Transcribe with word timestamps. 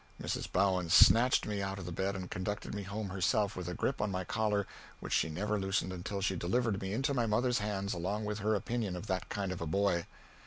Mrs. 0.19 0.51
Bowen 0.51 0.89
snatched 0.89 1.45
me 1.45 1.61
out 1.61 1.77
of 1.77 1.85
the 1.85 1.91
bed 1.91 2.15
and 2.15 2.27
conducted 2.31 2.73
me 2.73 2.81
home 2.81 3.09
herself, 3.09 3.55
with 3.55 3.67
a 3.69 3.75
grip 3.75 4.01
on 4.01 4.09
my 4.09 4.23
collar 4.23 4.65
which 4.99 5.13
she 5.13 5.29
never 5.29 5.59
loosened 5.59 5.93
until 5.93 6.21
she 6.21 6.35
delivered 6.35 6.81
me 6.81 6.91
into 6.91 7.13
my 7.13 7.27
mother's 7.27 7.59
hands 7.59 7.93
along 7.93 8.25
with 8.25 8.39
her 8.39 8.55
opinion 8.55 8.95
of 8.95 9.05
that 9.05 9.29
kind 9.29 9.51
of 9.51 9.61
a 9.61 9.67
boy. 9.67 10.07